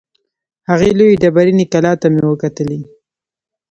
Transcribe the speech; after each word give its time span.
هغې 0.69 0.89
لویې 0.97 1.19
ډبریني 1.21 1.65
کلا 1.73 1.93
ته 2.01 2.07
مې 2.13 2.23
وکتلې. 2.27 2.79